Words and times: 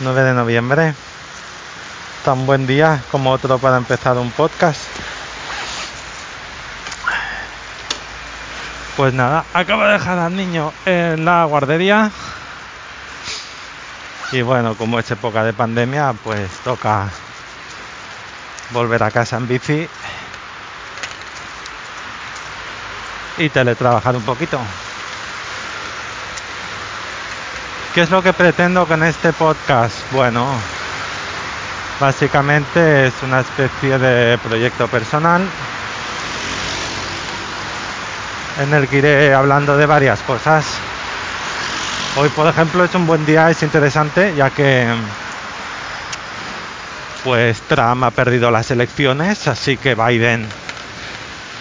9 0.00 0.22
de 0.22 0.34
noviembre. 0.34 0.94
Tan 2.24 2.46
buen 2.46 2.66
día 2.66 3.02
como 3.10 3.30
otro 3.30 3.58
para 3.58 3.76
empezar 3.76 4.16
un 4.18 4.30
podcast. 4.30 4.80
Pues 8.96 9.12
nada, 9.12 9.44
acabo 9.52 9.84
de 9.84 9.92
dejar 9.92 10.18
al 10.18 10.34
niño 10.34 10.72
en 10.86 11.24
la 11.24 11.44
guardería. 11.44 12.10
Y 14.32 14.42
bueno, 14.42 14.74
como 14.74 14.98
es 14.98 15.10
época 15.10 15.44
de 15.44 15.52
pandemia, 15.52 16.14
pues 16.24 16.50
toca 16.64 17.08
volver 18.70 19.02
a 19.02 19.10
casa 19.10 19.36
en 19.36 19.46
bici 19.46 19.88
y 23.38 23.48
teletrabajar 23.50 24.16
un 24.16 24.22
poquito. 24.22 24.58
¿Qué 27.96 28.02
es 28.02 28.10
lo 28.10 28.22
que 28.22 28.34
pretendo 28.34 28.86
con 28.86 29.02
este 29.02 29.32
podcast? 29.32 29.96
Bueno, 30.12 30.46
básicamente 31.98 33.06
es 33.06 33.14
una 33.22 33.40
especie 33.40 33.98
de 33.98 34.36
proyecto 34.36 34.86
personal 34.86 35.40
en 38.60 38.74
el 38.74 38.86
que 38.86 38.98
iré 38.98 39.32
hablando 39.32 39.78
de 39.78 39.86
varias 39.86 40.20
cosas. 40.20 40.66
Hoy, 42.16 42.28
por 42.28 42.46
ejemplo, 42.46 42.84
es 42.84 42.94
un 42.94 43.06
buen 43.06 43.24
día, 43.24 43.50
es 43.50 43.62
interesante, 43.62 44.34
ya 44.36 44.50
que 44.50 44.86
pues 47.24 47.62
Trump 47.62 48.04
ha 48.04 48.10
perdido 48.10 48.50
las 48.50 48.70
elecciones, 48.70 49.48
así 49.48 49.78
que 49.78 49.94
Biden 49.94 50.46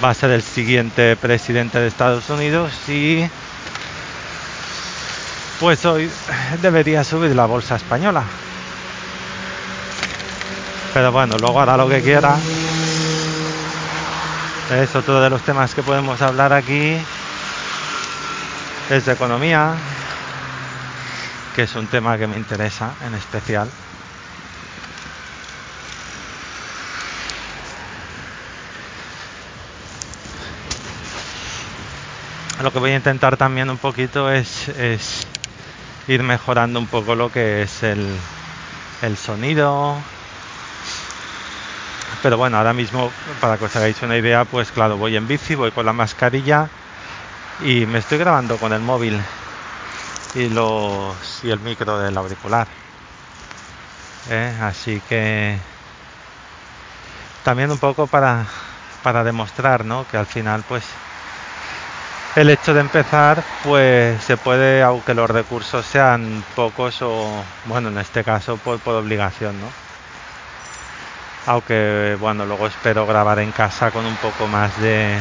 va 0.00 0.10
a 0.10 0.14
ser 0.14 0.30
el 0.30 0.42
siguiente 0.42 1.16
presidente 1.16 1.80
de 1.80 1.88
Estados 1.88 2.30
Unidos 2.30 2.70
y 2.88 3.28
pues 5.60 5.84
hoy 5.84 6.10
debería 6.62 7.04
subir 7.04 7.36
la 7.36 7.44
bolsa 7.44 7.76
española. 7.76 8.24
Pero 10.94 11.12
bueno, 11.12 11.36
luego 11.38 11.60
hará 11.60 11.76
lo 11.76 11.86
que 11.86 12.00
quiera. 12.00 12.36
Es 14.70 14.96
otro 14.96 15.20
de 15.20 15.28
los 15.28 15.42
temas 15.42 15.74
que 15.74 15.82
podemos 15.82 16.22
hablar 16.22 16.54
aquí. 16.54 16.96
Es 18.88 19.04
de 19.04 19.12
economía, 19.12 19.74
que 21.54 21.64
es 21.64 21.74
un 21.76 21.86
tema 21.88 22.16
que 22.16 22.26
me 22.26 22.36
interesa 22.36 22.94
en 23.06 23.14
especial. 23.14 23.68
Lo 32.62 32.72
que 32.72 32.78
voy 32.78 32.92
a 32.92 32.96
intentar 32.96 33.36
también 33.36 33.70
un 33.70 33.78
poquito 33.78 34.30
es, 34.30 34.68
es 34.68 35.26
ir 36.10 36.24
mejorando 36.24 36.80
un 36.80 36.88
poco 36.88 37.14
lo 37.14 37.30
que 37.30 37.62
es 37.62 37.84
el, 37.84 38.04
el 39.02 39.16
sonido. 39.16 39.96
Pero 42.20 42.36
bueno, 42.36 42.56
ahora 42.56 42.72
mismo, 42.72 43.12
para 43.40 43.56
que 43.56 43.66
os 43.66 43.76
hagáis 43.76 44.02
una 44.02 44.16
idea, 44.16 44.44
pues 44.44 44.72
claro, 44.72 44.96
voy 44.96 45.14
en 45.14 45.28
bici, 45.28 45.54
voy 45.54 45.70
con 45.70 45.86
la 45.86 45.92
mascarilla 45.92 46.68
y 47.64 47.86
me 47.86 48.00
estoy 48.00 48.18
grabando 48.18 48.56
con 48.56 48.72
el 48.72 48.80
móvil 48.80 49.20
y 50.34 50.48
los 50.48 51.44
y 51.44 51.50
el 51.50 51.60
micro 51.60 51.96
del 52.00 52.18
auricular. 52.18 52.66
¿eh? 54.30 54.52
Así 54.60 55.00
que 55.08 55.58
también 57.44 57.70
un 57.70 57.78
poco 57.78 58.08
para, 58.08 58.46
para 59.04 59.22
demostrar 59.22 59.84
¿no? 59.84 60.06
que 60.10 60.16
al 60.16 60.26
final 60.26 60.64
pues 60.68 60.84
el 62.36 62.50
hecho 62.50 62.74
de 62.74 62.80
empezar, 62.80 63.42
pues 63.64 64.22
se 64.22 64.36
puede, 64.36 64.82
aunque 64.82 65.14
los 65.14 65.28
recursos 65.28 65.84
sean 65.84 66.44
pocos 66.54 67.02
o, 67.02 67.42
bueno, 67.64 67.88
en 67.88 67.98
este 67.98 68.22
caso 68.22 68.56
por, 68.56 68.80
obligación, 68.86 69.60
¿no? 69.60 69.66
Aunque, 71.46 72.16
bueno, 72.20 72.46
luego 72.46 72.66
espero 72.66 73.06
grabar 73.06 73.40
en 73.40 73.50
casa 73.50 73.90
con 73.90 74.04
un 74.06 74.16
poco 74.16 74.46
más 74.46 74.78
de... 74.80 75.18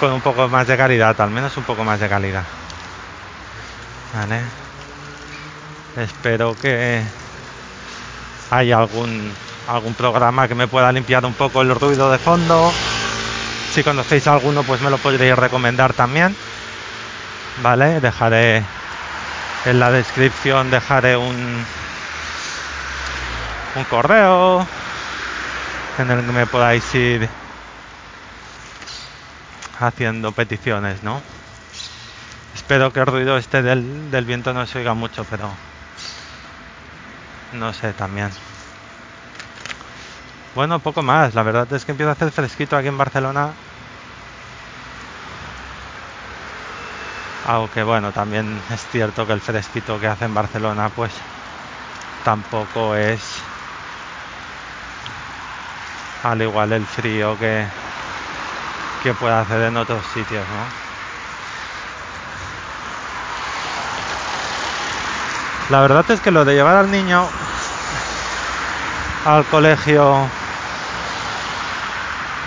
con 0.00 0.12
un 0.12 0.20
poco 0.20 0.48
más 0.48 0.66
de 0.66 0.76
calidad, 0.76 1.20
al 1.20 1.30
menos 1.30 1.56
un 1.56 1.64
poco 1.64 1.84
más 1.84 2.00
de 2.00 2.08
calidad. 2.08 2.44
Vale. 4.14 4.40
Espero 5.96 6.56
que 6.60 7.02
haya 8.50 8.78
algún 8.78 9.32
algún 9.68 9.92
programa 9.92 10.48
que 10.48 10.54
me 10.54 10.66
pueda 10.66 10.90
limpiar 10.92 11.26
un 11.26 11.34
poco 11.34 11.60
el 11.60 11.74
ruido 11.74 12.10
de 12.10 12.18
fondo 12.18 12.72
si 13.78 13.84
conocéis 13.84 14.26
alguno, 14.26 14.64
pues 14.64 14.80
me 14.80 14.90
lo 14.90 14.98
podréis 14.98 15.36
recomendar 15.36 15.92
también. 15.92 16.34
Vale, 17.62 18.00
dejaré 18.00 18.64
en 19.66 19.78
la 19.78 19.92
descripción 19.92 20.68
dejaré 20.68 21.16
un 21.16 21.64
un 23.76 23.84
correo 23.84 24.66
en 25.98 26.10
el 26.10 26.26
que 26.26 26.32
me 26.32 26.46
podáis 26.46 26.92
ir 26.96 27.28
haciendo 29.78 30.32
peticiones, 30.32 31.04
¿no? 31.04 31.22
Espero 32.56 32.92
que 32.92 32.98
el 32.98 33.06
ruido 33.06 33.38
este 33.38 33.62
del, 33.62 34.10
del 34.10 34.24
viento 34.24 34.52
no 34.52 34.66
se 34.66 34.78
oiga 34.78 34.94
mucho, 34.94 35.24
pero 35.30 35.48
no 37.52 37.72
sé 37.72 37.92
también. 37.92 38.30
Bueno, 40.56 40.80
poco 40.80 41.04
más. 41.04 41.36
La 41.36 41.44
verdad 41.44 41.72
es 41.72 41.84
que 41.84 41.92
empieza 41.92 42.10
a 42.10 42.14
hacer 42.14 42.32
fresquito 42.32 42.76
aquí 42.76 42.88
en 42.88 42.98
Barcelona. 42.98 43.52
Aunque 47.48 47.82
bueno, 47.82 48.12
también 48.12 48.60
es 48.70 48.86
cierto 48.88 49.26
que 49.26 49.32
el 49.32 49.40
fresquito 49.40 49.98
que 49.98 50.06
hace 50.06 50.26
en 50.26 50.34
Barcelona 50.34 50.90
pues 50.94 51.14
tampoco 52.22 52.94
es 52.94 53.22
al 56.24 56.42
igual 56.42 56.74
el 56.74 56.84
frío 56.84 57.38
que, 57.38 57.64
que 59.02 59.14
puede 59.14 59.34
hacer 59.34 59.62
en 59.62 59.78
otros 59.78 60.04
sitios, 60.12 60.44
¿no? 60.46 60.88
La 65.70 65.80
verdad 65.80 66.04
es 66.10 66.20
que 66.20 66.30
lo 66.30 66.44
de 66.44 66.52
llevar 66.52 66.76
al 66.76 66.90
niño 66.90 67.26
al 69.24 69.46
colegio 69.46 70.18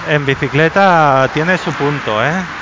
en 0.10 0.28
bicicleta 0.28 1.28
tiene 1.34 1.58
su 1.58 1.74
punto, 1.74 2.24
¿eh? 2.24 2.61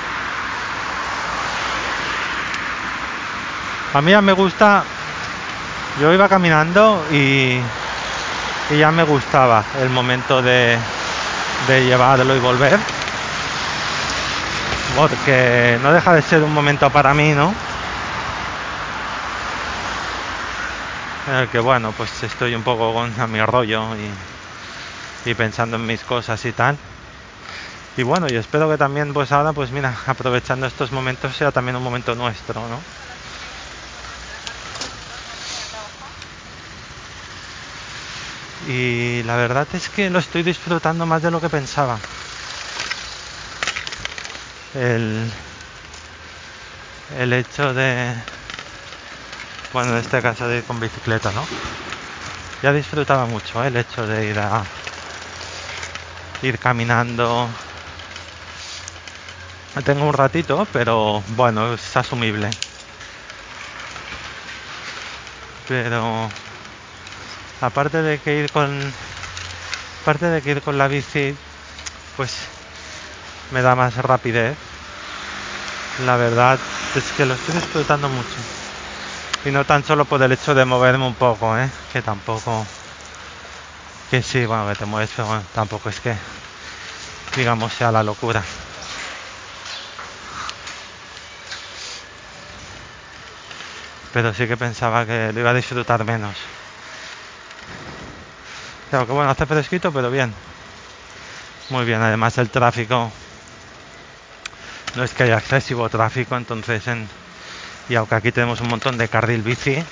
A 3.92 4.02
mí 4.04 4.12
ya 4.12 4.22
me 4.22 4.34
gusta, 4.34 4.84
yo 6.00 6.14
iba 6.14 6.30
caminando 6.30 7.04
y, 7.12 7.60
ya 8.78 8.92
me 8.92 9.02
gustaba 9.02 9.64
el 9.82 9.90
momento 9.90 10.44
de, 10.44 10.78
de 11.68 11.86
llevarlo 11.86 12.36
y 12.36 12.40
volver, 12.40 12.80
porque 14.96 15.80
no 15.82 15.92
deja 15.92 16.14
de 16.14 16.22
ser 16.22 16.44
un 16.44 16.54
momento 16.54 16.92
para 16.92 17.16
mí, 17.16 17.32
¿no? 17.32 17.52
En 21.28 21.34
el 21.34 21.48
que, 21.48 21.60
bueno, 21.60 21.92
pues 21.98 22.22
estoy 22.22 22.54
un 22.54 22.64
poco 22.64 22.94
con 22.94 23.20
a 23.20 23.26
mi 23.26 23.42
rollo 23.42 23.96
y, 23.96 25.32
y 25.32 25.34
pensando 25.34 25.78
en 25.78 25.88
mis 25.88 26.04
cosas 26.04 26.46
y 26.46 26.52
tal. 26.52 26.78
Y 27.98 28.04
bueno, 28.04 28.28
y 28.30 28.36
espero 28.36 28.70
que 28.70 28.78
también, 28.78 29.16
pues 29.16 29.32
ahora, 29.32 29.52
pues 29.52 29.72
mira, 29.72 29.96
aprovechando 30.06 30.68
estos 30.68 30.92
momentos 30.92 31.36
sea 31.36 31.52
también 31.52 31.76
un 31.76 31.84
momento 31.84 32.14
nuestro, 32.14 32.62
¿no? 32.68 32.99
Y 38.70 39.24
la 39.24 39.36
verdad 39.36 39.68
es 39.74 39.90
que 39.90 40.12
lo 40.12 40.20
estoy 40.20 40.44
disfrutando 40.44 41.04
más 41.08 41.24
de 41.24 41.32
lo 41.32 41.42
que 41.42 41.50
pensaba. 41.50 41.98
El, 44.76 45.28
el 47.18 47.34
hecho 47.34 47.74
de, 47.74 48.14
bueno, 49.74 49.94
en 49.94 49.98
este 49.98 50.22
caso 50.22 50.48
de 50.48 50.58
ir 50.60 50.64
con 50.66 50.80
bicicleta, 50.80 51.32
¿no? 51.32 51.44
Ya 52.62 52.72
disfrutaba 52.72 53.26
mucho 53.26 53.64
¿eh? 53.64 53.70
el 53.70 53.78
hecho 53.78 54.06
de 54.06 54.28
ir 54.28 54.38
a 54.38 54.64
ir 56.44 56.60
caminando. 56.60 57.50
Tengo 59.84 60.06
un 60.06 60.14
ratito, 60.14 60.68
pero 60.72 61.24
bueno, 61.30 61.74
es 61.74 61.98
asumible. 61.98 62.52
Pero 65.68 66.30
aparte 67.62 68.02
de 68.02 68.20
que 68.20 68.40
ir 68.40 68.52
con 68.52 68.70
aparte 70.02 70.26
de 70.26 70.42
que 70.42 70.52
ir 70.52 70.62
con 70.62 70.78
la 70.78 70.88
bici 70.88 71.36
pues 72.16 72.32
me 73.52 73.62
da 73.62 73.76
más 73.76 73.96
rapidez 73.98 74.58
la 76.06 76.16
verdad 76.16 76.60
es 76.96 77.12
que 77.14 77.26
lo 77.26 77.34
estoy 77.34 77.56
disfrutando 77.56 78.10
mucho 78.10 78.38
y 79.46 79.52
no 79.52 79.66
tan 79.66 79.84
solo 79.84 80.06
por 80.06 80.22
el 80.22 80.32
hecho 80.32 80.56
de 80.56 80.66
moverme 80.66 81.06
un 81.06 81.16
poco 81.16 81.58
¿eh? 81.58 81.70
que 81.92 82.02
tampoco 82.02 82.66
que 84.10 84.22
sí 84.22 84.46
bueno 84.46 84.68
que 84.70 84.76
te 84.76 84.86
mueves 84.86 85.12
pero 85.16 85.42
tampoco 85.54 85.90
es 85.90 86.00
que 86.00 86.16
digamos 87.36 87.74
sea 87.74 87.92
la 87.92 88.04
locura 88.04 88.44
pero 94.12 94.34
sí 94.34 94.48
que 94.48 94.58
pensaba 94.58 95.06
que 95.06 95.32
lo 95.34 95.40
iba 95.40 95.52
a 95.52 95.54
disfrutar 95.54 96.04
menos. 96.04 96.36
Claro 98.90 99.06
que 99.06 99.14
bueno, 99.14 99.30
hace 99.30 99.46
fresquito, 99.46 99.92
pero 99.92 100.10
bien. 100.10 100.34
Muy 101.70 101.86
bien, 101.86 102.02
además 102.02 102.38
el 102.40 102.50
tráfico 102.50 103.12
no 104.96 105.04
es 105.04 105.14
que 105.14 105.24
haya 105.24 105.38
excesivo 105.38 105.88
tráfico, 105.90 106.36
entonces 106.36 106.88
en, 106.88 107.08
y 107.88 107.96
aunque 107.96 108.16
aquí 108.16 108.32
tenemos 108.32 108.62
un 108.62 108.70
montón 108.70 108.98
de 108.98 109.08
carril 109.08 109.44
bici, 109.44 109.84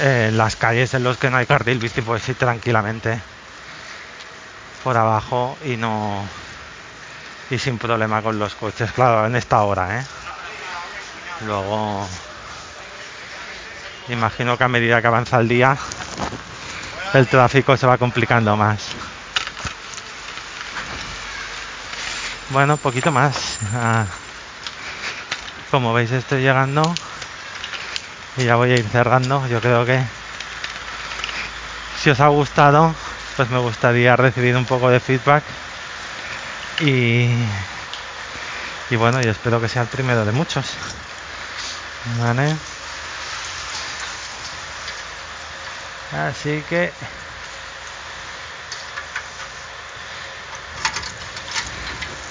en 0.00 0.36
las 0.36 0.56
calles 0.56 0.92
en 0.92 1.04
los 1.04 1.16
que 1.16 1.30
no 1.30 1.38
hay 1.38 1.46
carril 1.46 1.78
bici 1.78 2.02
puedes 2.02 2.28
ir 2.28 2.34
tranquilamente 2.34 3.18
por 4.82 4.96
abajo 4.98 5.56
y 5.64 5.76
no 5.76 6.22
y 7.50 7.58
sin 7.58 7.78
problema 7.78 8.20
con 8.20 8.38
los 8.38 8.54
coches, 8.54 8.92
claro, 8.92 9.26
en 9.26 9.36
esta 9.36 9.62
hora, 9.62 10.00
¿eh? 10.00 10.04
Luego 11.46 12.06
imagino 14.08 14.58
que 14.58 14.64
a 14.64 14.68
medida 14.68 15.00
que 15.00 15.06
avanza 15.06 15.40
el 15.40 15.48
día 15.48 15.78
el 17.14 17.28
tráfico 17.28 17.76
se 17.76 17.86
va 17.86 17.96
complicando 17.98 18.56
más. 18.56 18.88
Bueno, 22.50 22.76
poquito 22.76 23.10
más. 23.10 23.58
Ah, 23.72 24.06
como 25.70 25.92
veis 25.92 26.10
estoy 26.12 26.42
llegando 26.42 26.94
y 28.36 28.44
ya 28.44 28.56
voy 28.56 28.72
a 28.72 28.76
ir 28.76 28.88
cerrando. 28.88 29.46
Yo 29.48 29.60
creo 29.60 29.84
que 29.86 30.00
si 32.02 32.10
os 32.10 32.20
ha 32.20 32.28
gustado, 32.28 32.94
pues 33.36 33.48
me 33.50 33.58
gustaría 33.58 34.16
recibir 34.16 34.56
un 34.56 34.66
poco 34.66 34.90
de 34.90 35.00
feedback 35.00 35.42
y, 36.80 37.28
y 38.90 38.96
bueno, 38.96 39.22
y 39.22 39.26
espero 39.26 39.60
que 39.60 39.68
sea 39.68 39.82
el 39.82 39.88
primero 39.88 40.24
de 40.24 40.32
muchos. 40.32 40.66
Vale. 42.20 42.54
Así 46.14 46.62
que 46.68 46.92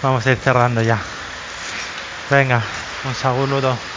vamos 0.02 0.26
a 0.26 0.32
ir 0.32 0.38
cerrando 0.38 0.82
ya. 0.82 1.02
Venga, 2.30 2.62
un 3.04 3.14
saludo. 3.14 3.93